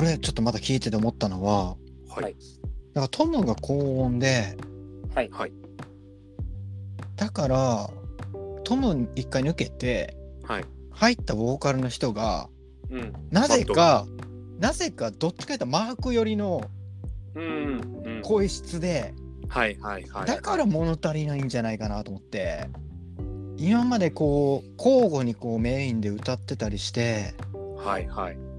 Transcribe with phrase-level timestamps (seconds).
[0.00, 1.76] 俺ちょっとまだ聞いてて思ったのは、
[2.08, 2.34] はい。
[2.94, 4.56] だからトムが高音で、
[5.14, 5.28] はい。
[5.30, 5.52] はい。
[7.16, 7.90] だから、
[8.64, 10.64] トム一回抜けて、はい。
[10.90, 12.48] 入ったボーカルの人が、
[12.88, 13.12] うん。
[13.30, 14.06] なぜか、
[14.58, 16.62] なぜかどっちかというとマーク寄りの
[17.34, 18.02] うん。
[18.02, 18.22] うん。
[18.22, 19.12] 声質で、
[19.48, 20.26] はいはいはい。
[20.26, 22.70] だから物足りないんじゃないかなと思って、
[23.58, 27.34] 今までこう、交互にこうメインで歌ってたりして、
[27.76, 28.49] はいはい。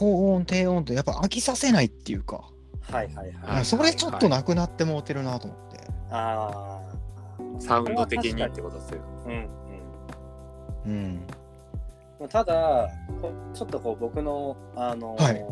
[0.00, 2.42] 高音低音とやっぱ飽きさせないっていうか、
[2.90, 3.32] はいはいはい。
[3.56, 5.80] はいそれちょっとなくなってもうてるなと思って。
[6.10, 6.80] あ
[7.58, 7.60] あ。
[7.60, 9.02] サウンド的にってことですよ。
[9.26, 9.48] うん
[10.86, 11.26] うん。
[12.20, 12.28] うん。
[12.30, 12.88] ただ、
[13.20, 15.44] こちょっとこう僕の、あのーはい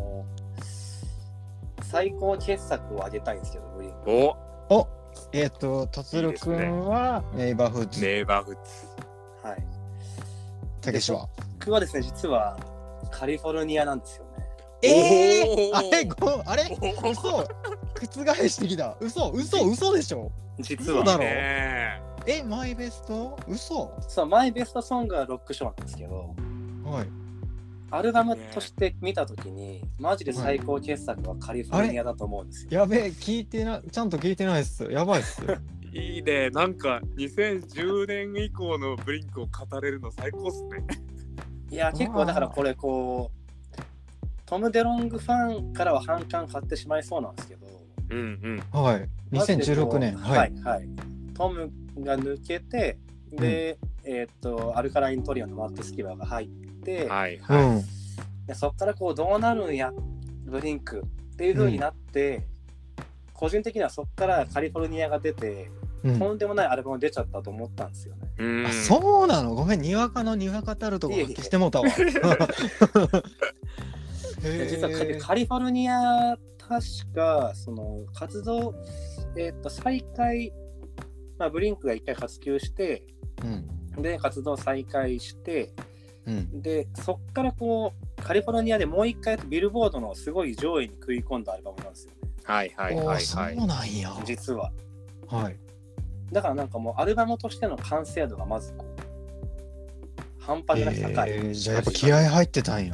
[1.83, 3.65] 最高傑作をあげたいんですけど。
[4.05, 4.35] お
[4.69, 4.87] お
[5.31, 9.47] えっ、と、とつるくんはネイバーフーズ、ネイバーフッズ。
[9.47, 9.63] はい。
[10.81, 11.27] たけしは？
[11.59, 12.57] 僕はですね、実は
[13.11, 14.25] カリフォルニアなんですよ
[14.81, 15.69] ね。
[15.69, 16.77] えー、あれごあれ？
[17.11, 17.43] 嘘。
[18.01, 18.95] 覆してきた。
[18.99, 20.31] 嘘嘘嘘でしょ？
[20.59, 22.01] 実はね。
[22.25, 23.37] えマイベスト？
[23.47, 23.93] 嘘。
[24.07, 26.35] そう、マイベストソングはロックショーなんですけど、
[26.85, 27.07] はい。
[27.91, 32.69] アルバムとして見たときに、マジで最高傑作はカリフォルニアだと思うんですよ。
[32.81, 35.41] やべえ聞いてなちゃんと聞いてないっすやばいっす
[35.91, 36.51] いいね。
[36.51, 40.85] なんか2010年以降のブリンクを語れるの最高っすね。
[41.71, 43.38] いや、結構だからこれこう、
[44.49, 47.67] トム・デロングファンからは反感買ってしまいそうなんですけど、
[48.09, 49.07] うんはい。
[49.29, 50.17] マジでこう2016年。
[50.17, 50.89] ははいい、はい。
[51.35, 52.97] トムが抜けて、
[53.31, 56.47] で、えーっと、アルカライントリオのマット・スキバーが入っ
[56.83, 57.11] て、うん。
[57.11, 57.35] はい。
[57.35, 57.43] うん。
[57.43, 57.85] はい。
[58.47, 59.93] でそっからこうどうなるんや
[60.45, 62.47] ブリンクっていう風になって、
[63.35, 65.69] 個人的にはそっからカリフォルニアが出て、
[66.03, 66.17] うん。
[66.17, 68.21] とんでもないアルバム出ちゃったと思ったんですよね。
[68.39, 68.65] うん。
[68.65, 69.53] あそうなの？
[69.53, 71.87] ごめんにわかのにわかたるとこ発揮してもうたわ。
[71.87, 72.47] で実はカ
[74.43, 76.81] リへーカリフォルニア確
[77.15, 78.75] かその活動、
[79.35, 80.53] えーっと再開、
[81.37, 83.03] まあ、ブリンクが一回活休して
[83.43, 85.73] うんで活動再開して
[86.25, 93.21] うんでそっからこうカリフォルニアでもう一回ビルボードのすごい上位に食い込んだアルバムなんですよねはいはいはいはい。
[93.21, 94.71] そうなんや実は。
[95.27, 95.57] はい
[96.31, 101.31] だからなんかもうアルバムとしての完成度がまずこう半端じゃなく高い。
[101.31, 102.93] えーじゃあやっぱ気合入ってたんや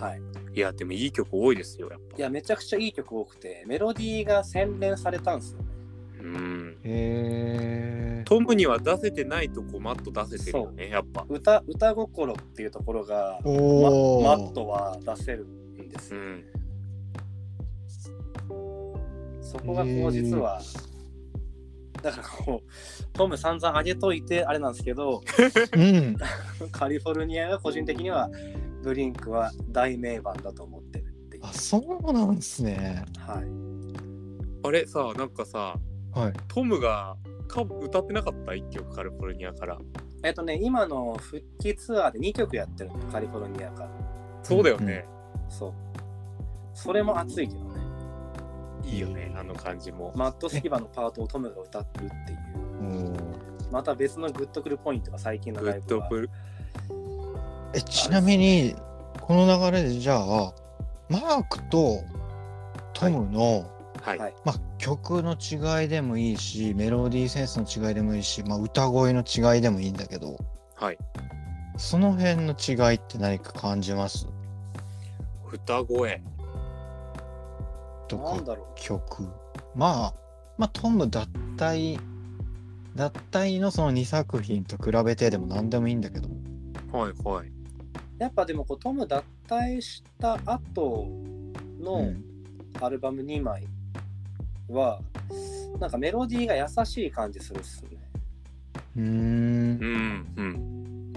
[0.00, 0.20] はい。
[0.56, 2.16] いや、でもいい曲多いですよ、やっぱ。
[2.16, 5.64] いやめちゃくちゃいい曲多くてメロディーが洗練されたんですよね。
[6.22, 6.78] うん。
[6.82, 11.26] へえトムには出せてないとこマット出せてるよね、やっぱ。
[11.28, 16.20] 歌歌心っていうところが、まおお、マットは出せるんですよ。
[16.20, 16.44] うん。
[19.42, 20.62] そこがこう実は、
[22.02, 25.22] だからこうトム散々上げといてあれなんですけど
[25.72, 26.16] うん
[26.70, 28.30] カリフォルニアが個人的には
[28.86, 31.44] ブリンクは大名盤だと思ってるっていう。
[31.44, 33.44] あそうなんですねはい。
[34.64, 35.74] あれさ、なんかさ、
[36.14, 37.16] はいトムが
[37.48, 38.54] か歌ってなかった？
[38.54, 39.78] 一曲カリフォルニアから。
[40.22, 43.90] えっとね、今の復帰ツアーで2曲やってるの、カリフォルニアから。
[44.44, 45.04] そうだよね。
[45.48, 45.72] そう。
[46.72, 47.80] それも熱いけどね。
[48.84, 50.12] いいよね、あの感じも。
[50.14, 53.16] マット・スキバのパートをトムが歌ってるっていう。
[53.72, 56.06] また別のグッとくるポイントが最近のグライブは。
[56.06, 56.30] ッドブル。
[57.76, 58.74] えちなみに
[59.20, 60.54] この流れでじゃあ
[61.10, 62.02] マークと
[62.94, 63.70] トムの、
[64.02, 64.18] はい。
[64.18, 70.38] はいまあ、曲の違いでもいいしメロディーセンスの違いでもいいし、まあ、歌声の違いでもいいんだけど
[70.74, 70.98] はい。
[71.76, 74.26] その辺の違いって何か感じます？
[75.52, 76.22] 歌声。
[78.08, 79.28] とか曲
[79.74, 80.14] まあ
[80.56, 81.26] まあトム脱
[81.56, 81.98] 退
[82.94, 86.28] 脱退のその2作品と比べてでも何でもいいんだけど
[86.92, 87.55] はいはい。
[88.18, 88.22] う。
[88.22, 91.08] やっぱでもこうトム脱退した後
[91.80, 92.24] のうん
[92.80, 93.66] アルバム2枚
[94.68, 95.00] は、
[95.80, 97.90] なんかメロディーが優しい感じするっすね。
[98.96, 101.12] うーんうんうん。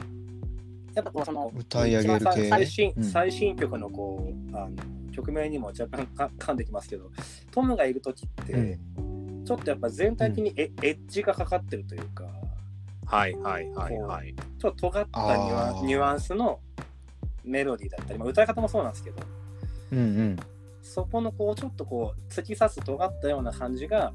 [0.94, 4.72] やっぱこうその歌い上げる系一番最新、うん最新曲のこうあの
[5.12, 7.10] 曲名にも若干か噛んできますけど
[7.52, 8.58] トムがいる時って、う
[9.02, 12.26] んちょっとやっぱ全体的にエ,、エッジがかかってるというか
[13.08, 14.36] はいはいはいはい。
[14.60, 16.60] ちょっと尖ったニュアあーンニュアンスの
[17.44, 19.18] メロディーだったり、まあ、歌い方もそうなんですけど
[19.92, 20.36] うんうん。
[20.82, 24.14] そこのこうちょっとこう突き刺す尖ったような感じが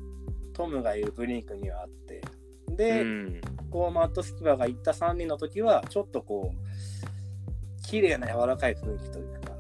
[0.52, 2.22] トムがいるブリンクにはあって
[2.68, 3.40] で、うん。
[3.70, 9.50] こうマット・スキバーが行った3人の時はちょっとこう綺麗な柔らかい雰囲気というか。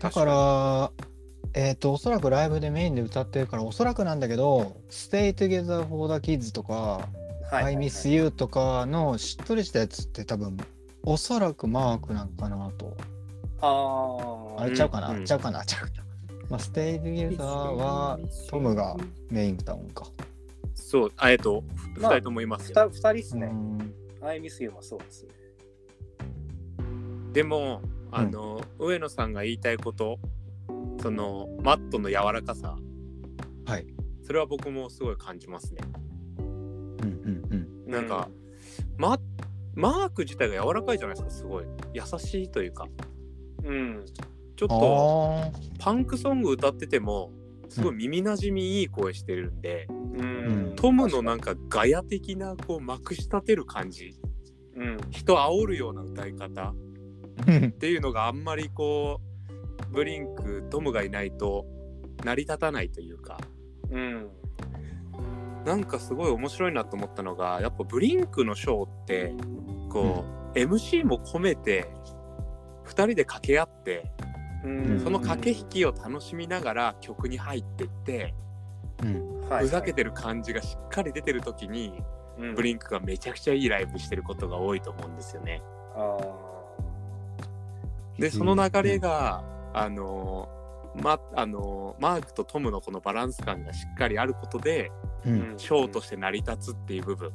[0.00, 0.90] だから
[1.52, 6.72] えっ、とおそらくライブでメインで歌ってるからおそらくなんだけど「Stay Together for the Kids」とか
[7.50, 7.76] 「はいはいはい。
[7.76, 10.56] I Miss You」とかのしっとりしたやつって多分
[11.02, 12.96] おそらくマークなんかなと
[13.62, 15.64] ああれちゃうかな、うんうんちゃうかな？
[15.64, 16.04] ちゃうかな。
[16.48, 18.18] まあ、 Stay Together は
[18.48, 18.96] トムが
[19.30, 20.06] メイン歌うんか。
[20.74, 21.62] そう、あえっと、
[21.96, 22.90] 二まあ人ともいますよ。
[22.90, 23.46] 二二人っすね。
[23.46, 25.30] うん I Miss You もそうですね。
[27.32, 27.80] でも、
[28.10, 30.18] あの、上野さんが言いたいこと、
[31.00, 32.76] その、マットの柔らかさ、
[33.64, 33.86] はい。
[34.22, 35.80] それは僕もすごい感じますね。
[36.38, 36.46] うん
[37.06, 38.28] うんなんか、
[38.98, 39.14] マ
[39.80, 41.64] マーク自体が柔らかいじゃないですか、すごい。
[41.94, 42.86] 優しいというか、
[43.64, 44.04] うん。
[44.56, 44.80] ちょっうん。
[44.80, 45.58] と。
[45.78, 47.32] パンクソング歌ってても、
[47.68, 50.72] すごい耳なじみいい声してるんで、うん。
[50.76, 54.14] トムのなんかガヤ的なこうまくし立てる感じ
[54.76, 54.98] うん。
[55.10, 56.74] 人煽るような歌い方
[57.68, 59.20] っていうのがあんまりこ
[59.88, 61.64] うブリンクトムがいないと
[62.24, 63.38] 成り立たないというか
[63.90, 64.28] うん。
[65.64, 69.34] なんかすごい面白いなと思ったのがやっぱブリンクのショーって
[69.90, 71.90] こう、MC も込めて
[72.86, 74.10] 2人で掛け合って
[74.64, 75.00] うん。
[75.00, 78.34] その駆け引きを楽しみながら曲に入ってって
[79.48, 82.02] ふざけてる感じがしっかり出てる時に
[82.38, 85.62] うんブリンクがめちゃくちゃいいライブしてることが多いと思うんですよね。
[85.94, 86.18] あ
[88.18, 89.42] でその流れが、
[89.72, 90.48] あの
[90.94, 94.90] まあのマークとトムのこのバランス感がしっかりあることで
[95.24, 95.28] う。
[95.28, 95.58] ーん。
[95.58, 97.32] ショーとして成り立つっていう部分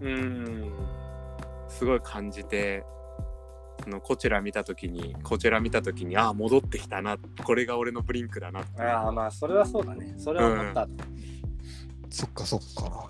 [0.00, 0.72] うん。
[1.70, 2.84] すごい感じて
[3.82, 10.14] そのこちら見た時にこちら見た時にああ戻ってきたなこれが俺のブリンクだなってああ、まあ、それはそうだね。
[10.18, 10.86] それは思った。
[12.10, 13.08] そっかそっか。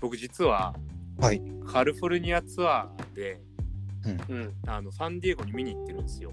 [0.00, 0.74] 僕実は
[1.18, 1.40] はい。
[1.66, 3.40] カリフォルニアツアーで
[4.28, 4.54] うん。
[4.66, 6.32] あのサンディエゴに見に行ってるんですよ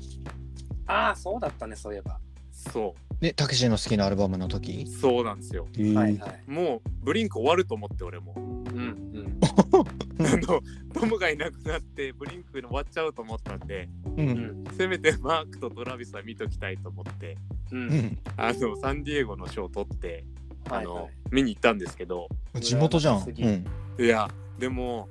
[0.87, 2.19] ああ、そうだったね、そういえば。
[2.51, 4.87] そで、たけしの好きなアルバムのう時？
[4.87, 6.43] そうなんですよはいはい。
[6.47, 8.43] もうブリンク終わると思って俺もうん。
[8.43, 8.83] う
[9.21, 9.39] ん。
[10.25, 10.61] あの
[10.93, 14.21] トムがいなくなってブリンク終わっちゃうと思ったんでう。
[14.21, 14.63] うんん。
[14.75, 17.37] せめてマークとトラビスは見ときたいと思って
[17.71, 17.75] う。
[17.75, 18.17] うんん。
[18.35, 20.25] あのサンディエゴの賞を取って
[20.69, 21.13] あの、はいはい。
[21.31, 23.23] 見に行ったんですけど地元じゃん。
[23.23, 23.65] 次うん。
[23.99, 25.09] いやでも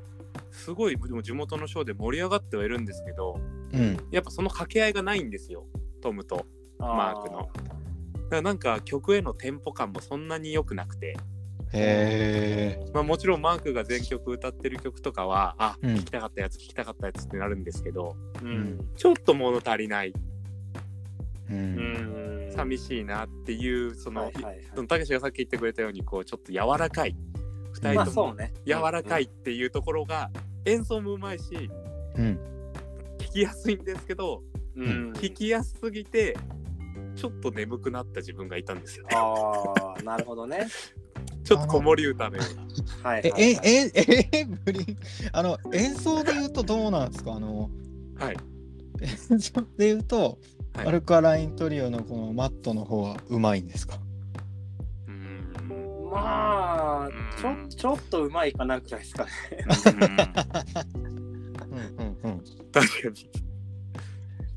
[0.50, 3.38] すごいでも地元の賞で盛り上がってはいるんですけど
[3.73, 3.97] うん。
[4.11, 5.67] やっぱその掛け合いがないんですよ
[6.00, 6.47] トムと
[6.79, 7.76] マークのあ
[8.26, 11.17] だからなんか曲へのテンポ感もそんなに良くなくて、
[11.76, 12.90] へえ。
[12.93, 18.90] まあ、もちろんマークが全曲歌ってる曲とかはあ、うん聞きたかったやつ聞きたかったやつってなるんですけどーうん。
[18.96, 20.12] ちょっと物足りない
[21.50, 21.55] う。
[21.55, 22.52] うんん。
[22.52, 24.32] 寂しいなっていうその、
[24.88, 27.14] たけしがさっき言ってくれたようにこうちょっと柔らかい
[27.81, 28.37] 2ま人とも。
[28.64, 30.31] 柔らかいっていうところが
[30.64, 31.70] 演奏もうまいし
[32.17, 32.38] うん。
[33.19, 34.43] 聴きやすいんですけど
[34.75, 34.84] うん。
[34.84, 35.12] うん。
[35.12, 36.37] 聴きやすすぎて
[37.17, 39.11] ちょっと眠くなった自分がいたんですよね。
[39.17, 40.67] ああ、なるほどね。
[41.46, 43.19] ちょっと子守歌のような。
[43.19, 43.64] え、はいはいえ、はい。
[43.94, 44.98] え、え、ブリン、
[45.32, 47.34] あの、演奏で言うとどうなんですか？
[47.34, 47.70] あの、
[48.19, 48.37] はい。
[49.00, 50.38] 演奏で言うと、
[50.75, 53.98] はいアルカライントリオのこのマットの方はうまいんですか？
[55.06, 57.12] うーんまあうん、
[57.70, 59.31] ちょちょっとうまいかなくらいですかね。
[61.70, 62.40] うんうんうん。
[62.72, 63.31] 確かに。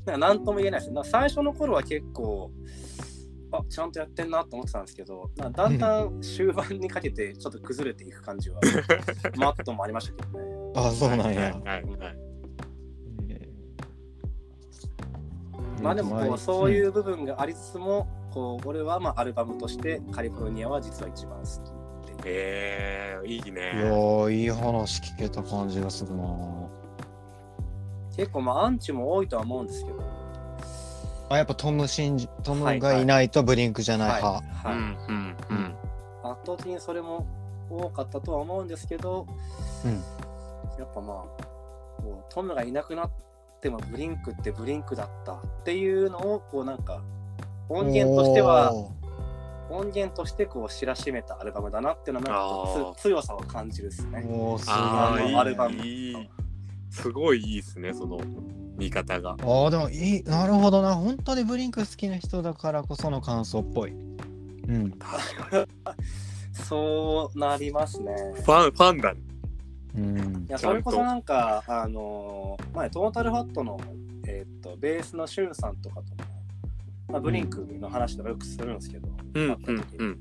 [0.04, 1.10] なんか何とも言えないです。
[1.10, 2.50] 最初の頃は結構、
[3.52, 8.60] あちゃんとやってんなと思ってたんですけど、なんかだんだん終盤にかけてちょっと崩れていく感じは、
[9.36, 10.72] マットもありましたけどね。
[10.76, 11.40] あ、そうなんや。
[11.40, 12.30] はいはいはい。
[15.82, 21.48] まあでもこう、そうういう部分がありつつも、こう俺はまあアルバムとしてカリフォルニアは実は一番好き
[22.12, 22.36] っていう。
[22.36, 23.56] えー、いいん。
[23.56, 26.24] いやいい話聞けた感じがするな
[28.16, 29.98] 結構まあアンチも多いとは思うんですけど、
[31.30, 34.32] あ、やっぱトム信じ、トムがいないとブリンクじゃない派。
[34.32, 34.76] はいはい。
[34.76, 36.30] うんうんうん。
[36.30, 37.24] 圧倒的にそれも
[37.70, 39.26] 多かったとは思うんですけど、
[39.84, 39.92] うん。
[40.76, 41.42] やっぱまあ
[42.02, 43.10] こうトムがいなくなっ
[43.60, 47.00] てもブリンクってブリンクだったっていうのをこうなんか
[47.68, 48.72] 音源としては
[49.70, 54.22] 音源としてこう知らしめたアルバムだなっていうのは強さを感じるですね。
[54.22, 54.60] すごい。
[54.66, 56.30] ああのアルバムいい。
[56.90, 58.18] すごいいいですね、その
[58.80, 59.32] 見方が。
[59.32, 63.94] あーでもいいなるほどな本当にブリンク好きな人だからこその感想っぽいう
[64.72, 64.92] ん
[66.52, 68.14] そうなりますね。
[68.44, 69.20] ファン、ファンだね。
[69.96, 73.78] うんいやそれこそなんかあのー前トータルファットの
[74.26, 76.06] えーっとベースのシュンさんとかとも、
[77.08, 80.18] まあ、ブリンクの話とかよくするんですけど、うん会った時にうん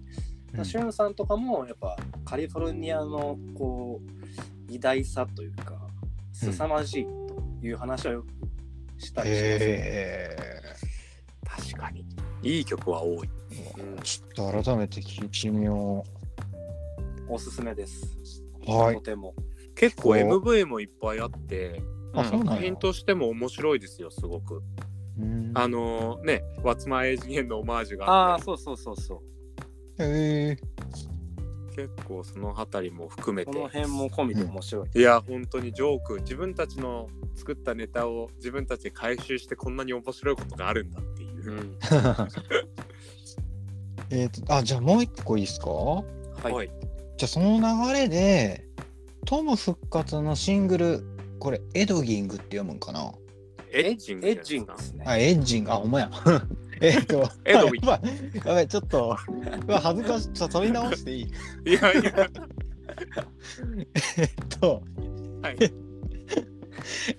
[0.58, 0.66] うん。
[0.66, 5.74] シュンさんとかもやっぱカリフォルニアのこう偉大さというか
[6.34, 7.29] 凄まじいと
[7.62, 8.28] いう話をよく
[9.02, 10.60] したりします、へえ
[11.46, 12.06] 確かに。
[12.42, 13.30] いい曲は多い。
[13.78, 14.02] うん。
[14.04, 16.04] ちょっと改めて聞いてみよ
[17.28, 18.18] おすすめです、
[18.68, 18.96] うはい。
[18.96, 19.34] とても。
[19.76, 20.16] 結構お。
[20.16, 21.82] MV もいっぱいあって、
[22.14, 24.62] 作品としても面白いですよ、すごく。
[25.54, 30.04] あのね、What's My Age Again のオマージュがああ、そうそうそうそう。
[30.04, 30.58] へえ
[31.88, 33.52] 結構そのあたりも含めて。
[33.52, 35.00] この辺も込みで面白い。
[35.00, 41.56] いや、本当にジョーク、自分たちの作ったネタを自分たちで回収してこんなに面白いことがあるんだっていうう。
[41.56, 41.78] ん。
[44.12, 45.70] えっとあじゃあもう一個いいですか？
[45.70, 46.04] は
[46.50, 46.52] い。
[46.52, 46.68] はい。
[47.18, 48.66] じゃあその流れで
[49.26, 51.04] トム復活のシングル
[51.40, 53.12] これエドギングって読むんかな？
[53.72, 55.04] エッジングエッジングですね。
[55.08, 56.12] あエッジングあほんまや
[56.82, 59.18] えっとエドウィンやばいやばいちょっと
[59.68, 61.24] うわ恥ずかしいちょっと取り直していい？
[61.24, 62.30] いやいや、
[64.18, 64.84] えっと
[65.42, 65.58] はい。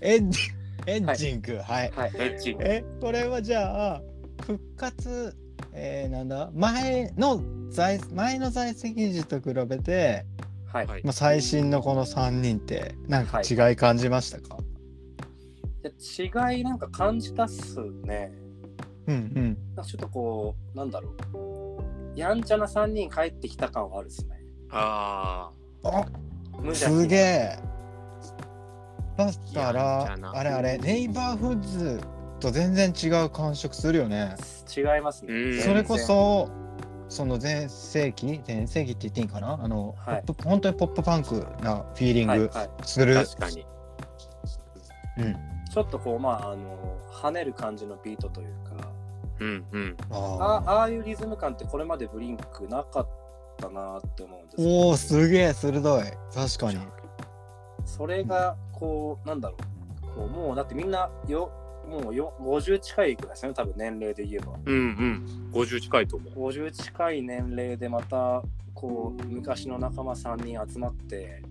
[0.01, 0.41] エッジ
[0.87, 2.59] エッジングはい、はい、エッジン。
[2.59, 2.65] グ。
[2.65, 4.03] えこれはじゃあ
[4.45, 5.37] 復活
[5.73, 6.51] えー、なんだ？
[6.55, 10.25] 前の在前の在籍時と比べて、
[10.73, 10.87] はい。
[10.87, 11.05] はい。
[11.05, 14.59] まあ、最新のこの3人ってなんか違い感じましたか、
[15.83, 18.33] で違いなんか感じたっすね。
[19.11, 19.59] うんうん。
[19.75, 22.19] なんかちょっとこう、なんだろう。
[22.19, 24.41] やんちゃな3人帰ってきた感はあるですね。
[24.71, 25.51] あ
[25.85, 26.07] あ
[26.75, 27.59] すげえ。
[29.17, 32.01] だったらあれあれネイバーフッズ
[32.41, 34.35] と全然違う感触するよね。
[34.77, 35.33] 違いますね。
[35.33, 35.61] うん。
[35.61, 36.49] それこそ
[37.09, 39.59] その前世紀前世紀って言っていいんかな？
[39.63, 40.23] あの、はい。
[40.27, 43.67] ポップ本当にポップパンクなフィーリングはいはい、する、あ、確かに。
[45.19, 45.37] うん。
[45.73, 48.90] ちょっとこう、まあ、あの、跳ねる感じのビートというか、
[49.41, 49.97] うんうん。
[50.11, 53.09] ああああいうリズム感ってこれまでブリンクなかっ
[53.59, 56.03] たなって思うんですおおすげえ鋭い。
[56.35, 56.79] 確かに。
[57.85, 59.57] それがこうなんだろ
[60.03, 60.07] う。
[60.15, 61.51] こうもうだってみんなよ
[61.89, 64.53] もうよ50近いくらいですよね多分年齢で言えば。
[64.65, 65.51] うんうん。
[65.53, 66.51] 50近いと思う。
[66.51, 68.43] 50近い年齢でまた
[68.75, 71.43] こう昔の仲間3人集まって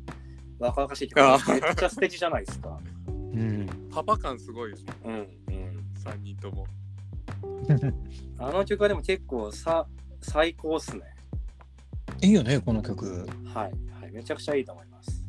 [0.60, 2.78] 若々しいってあめっちゃ素敵じゃないですか。
[3.08, 3.68] うん。
[3.92, 4.94] パパ感すごいですね。
[5.06, 5.28] うんうん。
[6.04, 6.66] 3人とも。
[8.38, 9.88] あの曲はでも結構さ
[10.22, 11.02] 最高っすね。
[12.22, 13.28] いいよねこの曲。
[13.46, 15.24] はいはいめちゃくちゃいいと思います。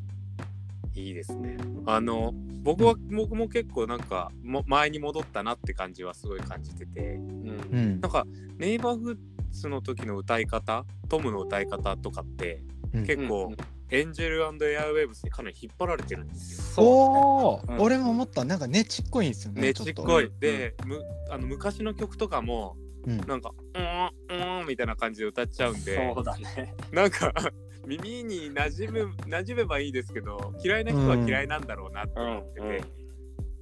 [0.95, 1.57] いいですね。
[1.87, 7.61] あの、僕は、僕も結構なんか、も前に戻ったなって感じはすごい感じてて、うん。
[7.73, 8.01] うん。
[8.01, 8.27] なんか、
[8.59, 9.17] ネイバーフッ
[9.51, 12.63] ズの時の歌い方、トムの歌い方とかって、
[12.93, 13.07] うん。
[13.07, 16.87] 結構、うんエンジェルエアウェーブスにかなり引っ張られてるんですよ。
[16.87, 17.81] おお、うん。
[17.81, 18.45] 俺も思った。
[18.45, 19.63] なんかねちっこいんですよね。
[19.63, 20.31] ねちっこい。
[20.31, 20.39] と。
[20.39, 23.19] で、むあの昔の曲とかも、うん。
[23.27, 26.75] なんか、うーん、うーんみたいな感じで歌っちゃうんで、そうだね。
[26.93, 27.33] なんか、
[27.87, 32.85] 耳に馴染む、馴染めばいいですけど、嫌いな人は嫌いなんだろうなって思ってて、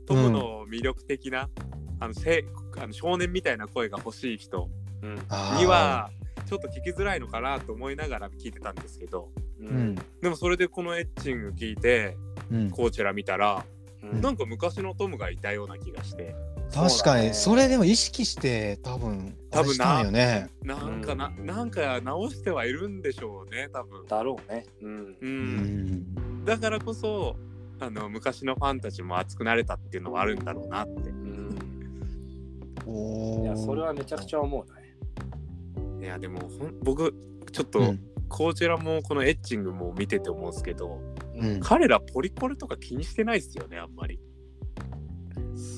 [0.06, 1.48] トムの魅力的な、
[2.00, 2.44] あのせ
[2.76, 4.68] あの少年みたいな声が欲しい人
[5.56, 6.10] には、
[6.46, 9.94] ちょっと聞きづらいのかなと思いながら聞いてたんですけど、ううん。
[10.20, 12.16] でもそれでこのエッチング聞いて、
[12.50, 12.70] うん。
[12.70, 13.64] コーチェラ見たら、
[14.02, 14.20] うん。
[14.20, 16.34] なんか昔のトムがいたような気がして、
[16.72, 17.34] 確かに。
[17.34, 20.48] それれでも意識して多分多分なよね。
[20.62, 21.46] なんかな、うん。
[21.46, 24.06] なんか直してはいるんでしょうね、多分。
[24.06, 24.64] だろうね。
[24.82, 24.96] うん。
[24.96, 25.16] う。
[25.20, 25.86] うん。
[26.42, 27.36] んだからこそ、
[27.80, 31.10] あの昔のファンたちも熱くなれたっていうのはあるんだろうなって。
[31.10, 31.58] うん。
[32.86, 36.06] おおいやそれはめちゃくちゃ思うね。
[36.06, 37.14] いやでもほん僕
[37.52, 41.00] ちょっと、うんこちらもこのエッチングも見てて思うんですけど、
[41.36, 41.60] うん。
[41.60, 44.20] 彼らポリコレとか気にしてないっすよねあんまり。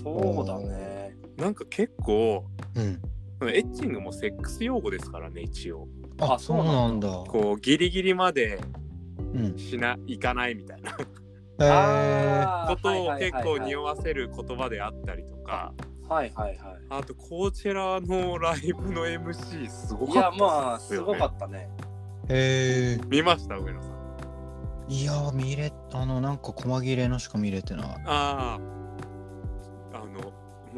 [0.02, 1.16] そうだね。
[1.36, 3.00] なんか結構うん。
[3.48, 5.88] エッチングもセックス用語ですからね一応。
[6.20, 7.08] ああそうなんだ。
[7.08, 8.60] こうギリギリまで
[9.34, 9.58] うん。
[9.58, 10.92] しないかないみたいな。
[10.92, 15.72] ことを結構匂わせる言葉であったりとか。
[16.08, 21.14] はいはいはあとコーチェラのライブの MC すごいいやかったまあっすよね。
[21.14, 21.70] すごかったね
[22.30, 23.90] へえ見ました上野さん。
[24.88, 28.58] いや見れあのなんか細切れのしか見れてないあ
[29.92, 30.30] ああのも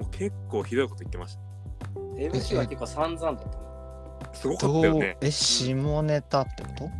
[0.02, 1.40] う結構ひどいこと言ってました。
[2.16, 3.54] MC は結構散々だったね
[4.32, 5.16] すごかったよね。
[5.21, 6.90] え下ネタってこと？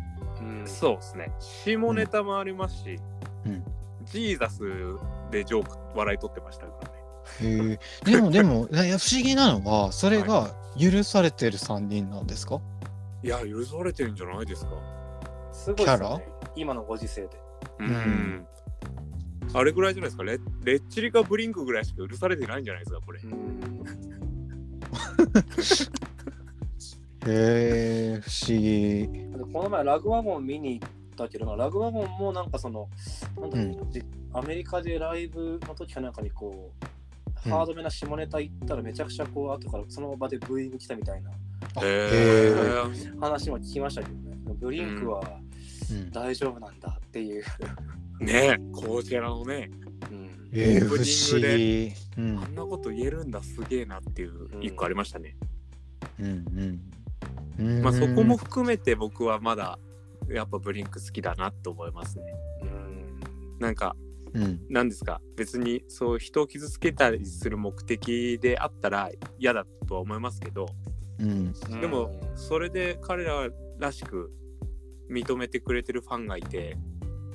[0.41, 0.67] うん。
[0.67, 1.31] そうですね。
[1.39, 2.99] 下ネタもありますし、
[3.45, 3.63] うん。
[4.05, 4.59] ジーザス
[5.31, 6.93] でジョーク笑い取ってましたからね。
[7.41, 12.59] へえでもでもいや不思議なのはそれが許されてる3人なんですか、い
[13.27, 14.71] や、許されてるんじゃないですか。
[15.51, 17.29] すごいですよね今のご時世で
[17.79, 17.87] うん。
[17.87, 18.47] ん
[19.53, 20.39] あれぐらいじゃないですかレ。
[20.63, 23.19] レッチリかブリンクぐらいしか許されてないんじゃないですか、これ。
[23.23, 23.83] うん
[27.25, 32.89] へえ不思議でこの前ラグワゴン見に行ったけどなラグワゴンもなんかその
[33.39, 34.03] なんだろう、で
[34.33, 36.87] アメリカでライブの時かなんかにこう
[37.45, 41.31] うんハードめな下ネタ言ったらめちゃくちゃこう後からその場でブーイング来たみたいな
[43.19, 45.21] 話も聞きましたけどねブリンクは
[45.91, 47.43] うん大丈夫なんだっていう、
[48.19, 49.69] ねえ、コーチェラのね。
[50.11, 55.35] うんえー、不オープニングであんなこと言えるんだすげえなっていう一個ありましたね。
[56.19, 56.79] うん
[57.57, 57.81] うん。
[57.81, 59.79] まあそこも含めて僕はまだ
[60.29, 62.25] やっぱブリンク好きだなと思いますね。
[62.61, 63.95] うんなんか
[64.33, 64.61] うん。
[64.69, 70.67] 何ですか別にそう人を傷つけたりする目的であったら嫌だとは思いますけど
[71.19, 71.53] うん。
[71.81, 74.31] でもそれで彼ららしく
[75.09, 76.77] 認めてくれてるファンがいて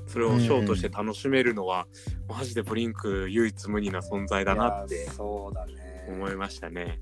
[0.06, 1.86] それをショーとして楽しめるのは、
[2.28, 6.06] マジでブリンク唯一無二な存在だなっいてやそうだね。
[6.08, 6.98] 思いましたね。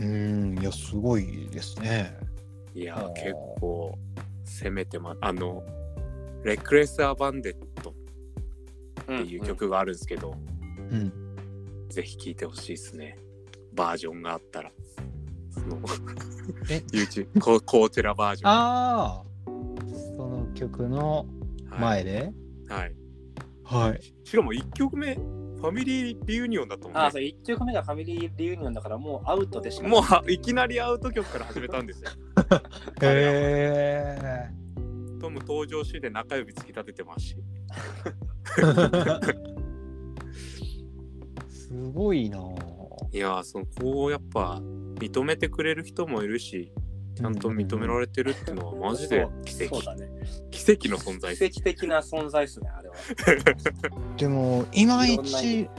[0.00, 0.58] うん。
[0.60, 2.16] いや、すごいですね。
[2.74, 3.98] いや結構
[4.44, 5.64] 攻めてまあの
[6.44, 7.90] 「レクレス・ア・バンデット」
[9.02, 10.34] っていう曲があるんですけど、
[10.90, 11.12] うん。
[11.88, 13.18] ぜひ聴いてほしいですね
[13.72, 15.02] バージョンがあったらそ
[15.68, 15.78] の
[16.68, 19.22] え？YouTube ココーチェラバージョンああ。
[20.16, 21.26] その曲の
[21.78, 22.32] 前で？
[22.68, 22.94] はい、
[23.64, 24.00] はい。
[24.24, 32.10] しかも1曲目ファミリーリユニオンだと思う、あ、ねそう、1曲目がファミリーリユニオンだからもうアウトでしかもうはいきなりアウト曲から始めたんですよ
[33.02, 34.50] へえ。
[35.20, 37.36] トム登場シーンで中指突き立ててますし
[41.48, 42.58] すごいなぁ。
[43.10, 44.60] いやーそのこうやっぱ
[44.98, 46.72] 認めてくれる人もいるし
[47.18, 50.08] ちゃんと認められてるっていうのはマジで奇跡そうだね。
[50.52, 52.94] 奇跡の存在奇跡的な存在ですね、あれは。
[54.16, 55.70] でも、いまいちで、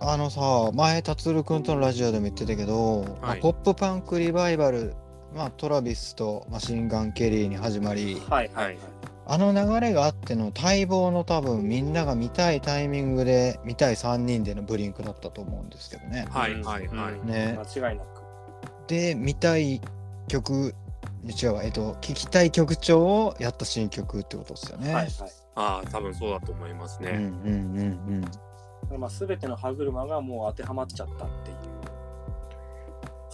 [0.00, 4.94] あのさ、前、達郎くんとのラジオでも言ってたけど、まあはいポップパンクリバイバル、
[5.34, 8.78] まあ、トラビスとマシンガン・ケリーに始まり、はいはいはい。
[9.26, 16.26] あの流れがあっての待望の多分みんなが見たいタイミングで見たい3人でのブリンクだったと思うんですけどね。
[16.28, 18.13] はいはいはいうんね間違いなく。
[18.86, 19.80] で見たい
[20.28, 20.74] 曲
[21.24, 24.94] 違うわえっと聴きたい曲調をやった新曲ってことですよね。
[24.94, 25.12] はいはい。
[25.56, 28.30] ああ多分そうだと思いますうんうね、ん
[28.92, 31.56] うんまあ、全ての歯車がもう当てはまっちゃったっていう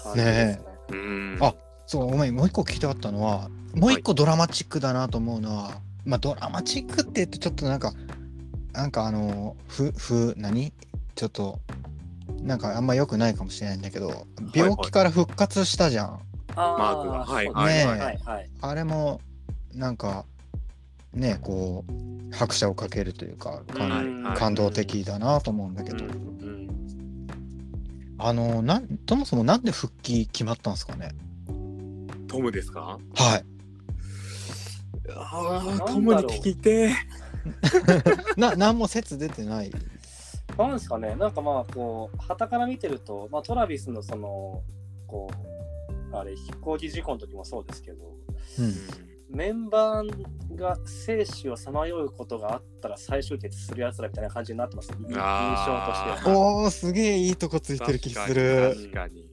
[0.03, 0.65] 感じですね。
[0.91, 1.55] うんあ
[1.87, 5.73] そうごめんもう一個聞きたかったのはもう一個ドラマチックだなと思うのは、
[6.05, 7.93] まあドラマチックって言ってちょっとなんか
[8.73, 10.73] なんかあのふふ何？
[11.17, 11.59] ちょっと
[12.43, 16.21] なんかあんま良くないかもしれないんだけど病気から復活したじゃん。
[16.57, 17.25] あマークが。
[17.25, 18.19] はいはいはいはい。
[18.25, 18.51] はい。
[18.61, 19.21] あれも
[19.75, 20.25] なんか
[21.15, 26.61] ねこう拍車をかけるというかかなりうん感動的だなと思うんだけど、うんうん
[28.23, 31.13] あのなんそもそもなんで復帰決まったんですかね？
[32.29, 32.99] トムですか？
[33.15, 33.45] はい。
[35.17, 36.91] ああトムに聞きて
[38.37, 39.73] な何も説出てない
[40.69, 44.63] なんですかね、なんかまあ、こう、旗から見てると、まあ、トラビスのその、
[45.07, 45.31] こ
[46.13, 48.05] う、あれ、飛行機事故の時もそうですけど、
[48.59, 48.75] うん。
[49.37, 56.31] メンバーが生死をさまようことがあったら最終決するやつらみたいな感じになってますね、い印象として。
[56.31, 59.31] おーすげえいいとこついてる気す確る、かに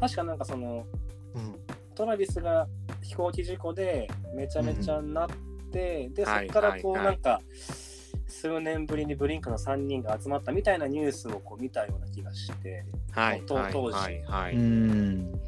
[0.00, 0.86] 確かなんかその、
[1.34, 1.54] うん。
[1.94, 2.66] トラビスが
[3.02, 5.28] 飛行機事故でめちゃめちゃなっ
[5.70, 7.40] て、で、そはいこからこうはいなんか、
[8.40, 13.72] 数年ぶりにブリンクの3人が集まったみたいなニュースをこう見たような気がして、はい当時。
[13.92, 15.32] はいはい、うん。
[15.32, 15.38] で、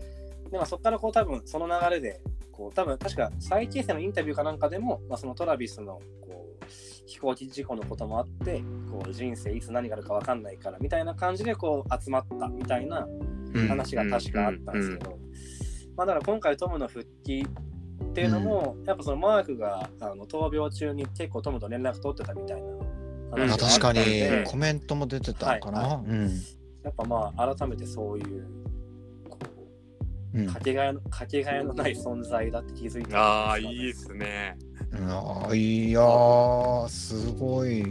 [0.52, 6.64] まあ、そこからこう多分その流れで、こう多分確か再形成のインタビューかなんかでも、まあ、そのトラビスのこう
[7.06, 13.06] 飛行機事故のこともあって、こう人生いつ何があるか分かんないからみたいな感じでこう集まったみたいな
[13.54, 13.68] うん。
[13.68, 15.18] 話が確かあったんですけど、
[15.96, 17.46] まあだから今回トムの復帰
[18.02, 22.81] っていうのも、やっぱそのマークがあの闘病中に結構トムと連絡取ってたみたいな
[23.36, 23.50] うん。
[23.50, 24.00] あ確かに。
[24.46, 26.10] コメントも出てたのかな、はい。
[26.10, 26.30] うん。
[26.82, 28.46] やっぱまあ改めてそういう
[29.28, 29.38] こ
[30.34, 30.46] ううん。
[30.46, 34.56] かけがえのかけがえのない存在だって気づいたああいんいですね。
[34.92, 37.82] いやーすごい。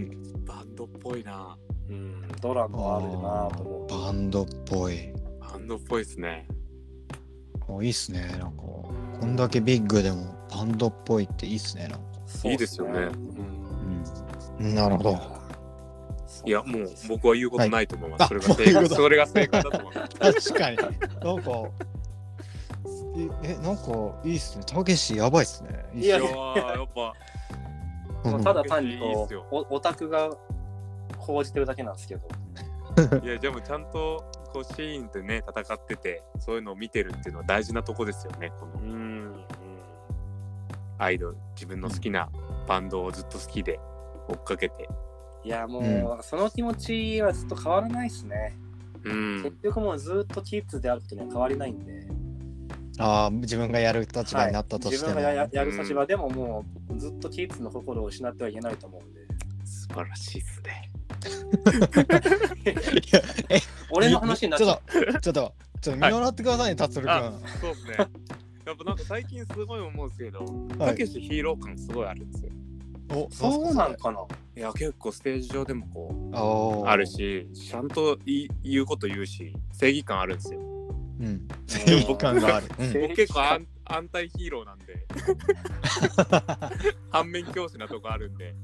[0.46, 1.58] バンドっぽいな。
[1.90, 4.04] うん、ドラマあるなと思う。
[4.06, 5.12] バンドっぽい。
[5.40, 6.48] バンドっぽいですね。
[7.68, 8.64] あいいっすねなんか。
[8.64, 12.50] こんだけビッグでもバンドっぽいっていいっすねなんか。
[12.50, 12.92] いいですよね。
[12.92, 13.08] うんう
[13.58, 13.61] ん
[14.62, 15.42] なるほど。
[16.44, 18.42] いやもう僕は言うことないと思います、はい。
[18.42, 20.54] それがそれが正解だと思います。
[20.54, 20.78] 確かに。
[20.78, 21.52] なんか
[23.44, 24.64] えなんかいいっすね。
[24.66, 25.86] たけしやばいっすね。
[25.94, 26.18] いや。
[26.18, 26.32] いやっ
[26.96, 27.14] ぱ。
[28.24, 28.44] うん。
[28.44, 29.46] ただ単にいいこっすよ。
[29.52, 30.30] うおオタクが
[31.18, 32.28] 報じてるだけなんですけど。
[33.24, 38.52] いやでもちゃんとこうシーンでね戦っててそういうのを見てるっていうのは大事なとこですよね。
[38.60, 39.46] このうん。
[40.98, 42.30] アイドル自分の好きな
[42.68, 43.80] バンドをずっと好きで
[44.32, 44.90] 追っかけて
[45.44, 45.86] いやもう、う
[46.20, 48.56] んその気持ちはずっと変わらないですね。
[49.04, 52.08] うん結局もうずっとキッズであることには変わりないんで。
[53.00, 59.22] ああ自分がやる立場になったとしても、自分がややる立場でももうずっとキッズの心を失ってはいけないと思うんで。
[59.66, 60.92] 素晴らしいっすね。
[62.62, 63.60] いやえ
[63.92, 64.80] 俺の話になっちゃう。
[64.94, 67.96] ちょっとちょっとちょっと見習ってくださいね達郎くんあそうですね。
[68.66, 72.52] やっぱなんか最近すごい思うんですけど、はいたけしヒーロー感すごいあるんですよ。
[73.14, 74.20] おそうなのかな。
[74.56, 80.60] いや、結構ステージ上でもこう、あるし、ちゃんとい言うこと言うし、正義感あるんですよ。
[80.60, 80.64] う
[81.24, 81.48] ん。
[81.68, 82.68] 正義感がある、
[83.16, 85.06] 結構アン安泰ヒーローなんで、
[87.12, 88.56] 反面教師なとこあるんで、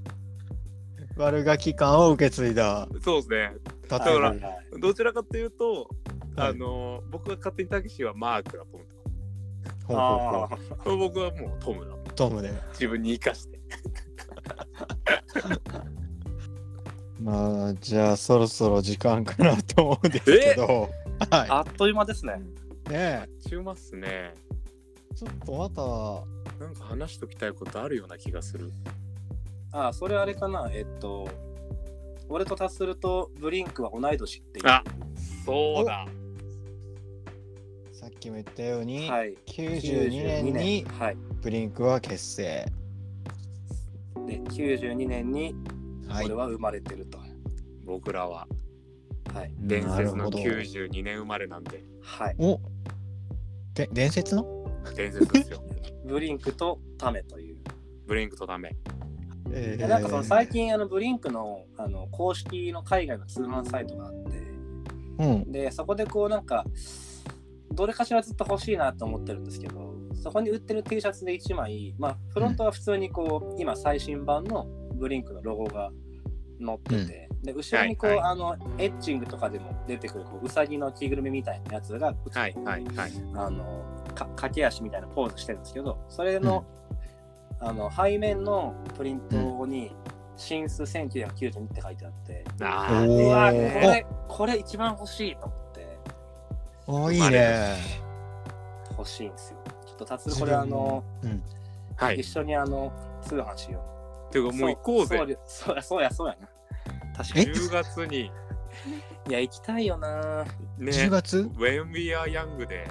[1.17, 2.87] 悪ガキ感を受け継いだ。
[3.01, 3.51] そうですね。
[3.87, 4.35] 達だから
[4.79, 5.89] どちらかというと、
[6.35, 6.49] はい。
[6.49, 8.95] あの僕が勝手にたけしはマークだと思って
[9.87, 10.47] ほうほうあ
[10.83, 10.97] ほう。
[10.97, 12.13] 僕はもうトムだ。
[12.13, 12.53] トムで。
[12.73, 13.59] 自分に生かして。
[17.21, 20.89] まあじゃあそろそろ時間かなと思うんですけど
[21.31, 22.41] あはあっという間ですね。
[22.87, 24.07] いね中まっすね。
[24.07, 24.33] え
[25.15, 25.81] ちょっとまた
[26.63, 28.71] なんか話しときたいことあるような気がする。
[29.71, 30.69] あ、それあれかな。
[30.71, 31.27] えっと、
[32.29, 34.67] 俺と達するとブリンクは同い年っていう。
[34.67, 34.83] あ
[35.45, 36.05] そうだ。
[37.93, 39.35] さっきも言ったように、はい。
[39.47, 41.17] 92年にはい。
[41.41, 42.65] ブリンクは結成
[44.27, 45.55] で、92年に
[46.07, 47.19] はい俺は生まれてると。
[47.85, 48.47] 僕らは
[49.33, 49.53] はい。
[49.59, 52.35] 伝説のなるほど92年生まれなんで、はい。
[52.37, 52.59] お
[53.73, 54.45] で伝説の？
[54.95, 55.63] 伝説ですよ。
[56.05, 57.57] ブリンクとタメという。
[58.05, 58.75] ブリンクとダメ。
[59.51, 64.37] えでなんかその最近あのブリンクのあの公式の海外の通販サイトがあって
[65.19, 66.65] うんでそこでこうなんか
[67.71, 69.95] どれかしらずっと欲しいなと思ってるんですけど
[70.27, 75.89] そこに売ってる T シャツで1枚まあフロントは普通にこう、今最新版のブリンクのロゴが
[76.59, 78.31] 載ってて、で後ろにこう、はいはい。
[78.31, 82.13] あのエッチングとかでも出てくるこううさぎの着ぐるみみたいなやつが、は
[82.47, 83.11] いはいはい。
[83.35, 86.65] あのか駆け足みたいなポーズしてるんですけどそれの,、
[87.61, 89.95] あの背面のプリントに
[90.35, 95.87] 「新数1992」って書いてあって、あおーうわこおれこれ一番欲しいと思って。
[96.85, 98.07] おいいね。
[98.97, 99.56] 欲しいんですよ
[99.97, 101.43] と達郎これあの、うん。
[101.97, 102.05] あ。
[102.05, 102.19] はい。
[102.19, 103.81] 一緒にあの通販しよ
[104.31, 105.37] てかうもう行こうぜ。
[105.45, 106.47] そうそうやそうやそうやな。
[107.15, 107.45] 確かに。
[107.45, 108.31] え？10月に。
[109.29, 110.43] いや行きたいよな。
[110.77, 112.87] ね、10月？When We Are Young で。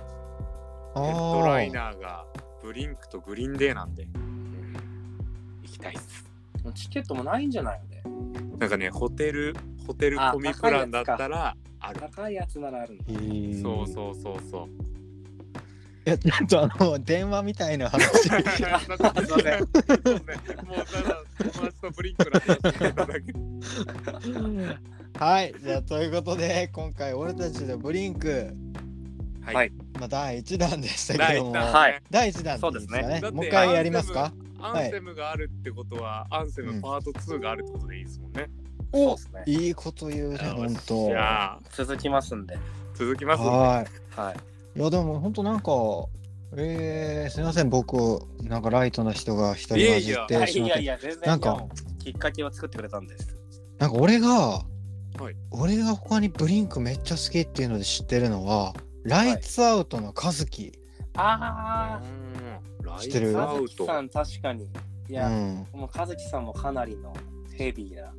[0.95, 2.27] あヘッドライーナーが
[2.63, 4.07] ブリンクとグリーンデーなんで。
[5.63, 6.25] 行きたいっす。
[6.75, 8.03] チケットもないんじゃないのね
[8.59, 9.55] なんかね、ホテル、
[9.87, 12.01] ホテルあ込みプランだったらある。
[12.01, 12.59] 高いやつ。
[12.59, 12.99] ならある
[13.63, 14.96] そうそうそうそう。
[16.07, 18.29] いやちょっとあの電話みたいな話。
[18.31, 23.33] なんかすいませんそうねもうただ友達とブリンクの話してただけ。
[25.19, 28.55] はいじゃあということで今回俺たちのブリンク、
[29.45, 29.73] ははい。
[29.99, 31.53] まあ、第1弾でしたけども。
[31.53, 31.73] 第一弾。
[31.73, 33.03] はい第1弾っていうんですね。
[33.03, 34.33] だってもう一回やりますか？
[34.61, 38.49] アンセムがあるってことは、アンセムパート2があるってことでいいですもんね。
[38.93, 39.43] そうですね。
[39.47, 42.57] いいこと言うね本当じゃあ続きますんで。
[42.95, 43.51] 続きますんで。
[43.51, 43.85] は
[44.17, 44.21] い。
[44.21, 44.37] はい
[44.77, 45.73] いやでも本当なんか
[46.57, 51.65] えー、すみません僕なんかライトな人が一人混じってしまってやいや全然なんか
[51.99, 53.37] きっかけを作ってくれたんです。
[53.79, 54.61] なんか俺が、は
[55.31, 55.37] い。
[55.51, 60.73] 俺が他にブリンクめっちゃ好きっていうので知ってるのはライツアウトの和樹、
[61.17, 62.01] あ
[62.81, 62.87] うん。
[62.87, 63.31] ラ知ってる？
[63.31, 63.87] イトアウあ和樹ト。
[63.87, 64.65] さん確かに。
[64.65, 64.67] い
[65.11, 67.15] うや、ん、もう和樹さんもかなりの
[67.55, 68.13] ヘビーな。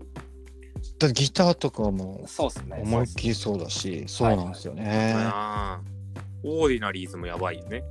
[1.00, 2.80] だギターとかもそうですね。
[2.84, 5.97] 思いっきりそうだしそうなんですよね、あー
[6.44, 7.84] オーディナリーズもやばいよね。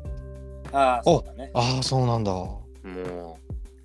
[0.73, 1.51] ああそうだね。
[1.55, 2.33] ああそうなんだ。
[2.33, 3.39] も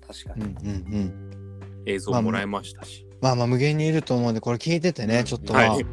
[0.06, 1.30] 確かに、うんうんうん。
[1.30, 3.06] う映像もらいましたし。
[3.20, 5.52] まあまあ無限にいると思うんでこれ聞いててねちょっと。
[5.52, 5.86] まあ、はい。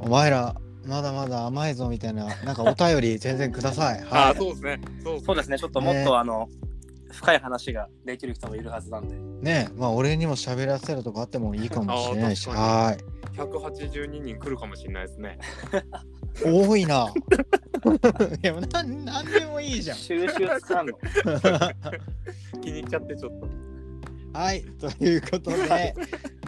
[0.00, 0.54] お前ら
[0.86, 4.02] まだまだ甘いぞみたいななんかお便り 全然ください。
[4.10, 4.80] あはあ、そうですね。
[5.02, 5.58] そうそうですね。
[5.58, 6.48] ちょっともっと、あの
[7.10, 9.14] 深い話ができる人もいるはずなんで。
[9.16, 12.48] いねまあ俺にも喋らせるとかあってもいいかもしれないし。
[12.48, 13.36] はい。
[13.36, 15.38] 182人来るかもしれないですね。
[16.44, 17.12] 多いな。
[18.42, 19.96] いや、なん、なんでもいいじゃん。
[19.96, 20.92] 収集つかんの
[22.62, 23.64] 気に入っちゃってちょっと。
[24.38, 25.94] はい、ということで、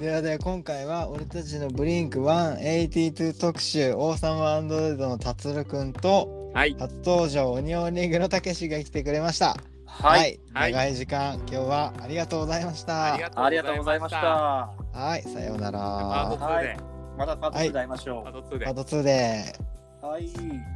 [0.01, 6.75] ではでは今回は俺たちのブリンク182特集、王様アンドロイドの達郎くんと、はい。
[6.79, 9.57] 初登場、オニオンリングのたけしが来てくれました。
[9.85, 13.15] はい、はい長い時間、今日はありがとうございました。
[13.15, 13.23] あり
[13.57, 14.11] がとうございまし。
[14.11, 16.61] たはい、さようなパートら。
[16.61, 16.77] 2で。
[17.17, 18.75] またパート2で会いましょうパート2でパー。
[18.75, 19.59] ト2で。
[20.03, 20.76] はい